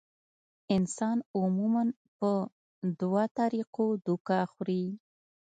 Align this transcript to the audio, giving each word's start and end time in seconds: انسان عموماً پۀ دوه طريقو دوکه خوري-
انسان 0.75 1.17
عموماً 1.39 1.83
پۀ 2.19 2.31
دوه 2.99 3.23
طريقو 3.39 3.85
دوکه 4.05 4.39
خوري- 4.51 4.83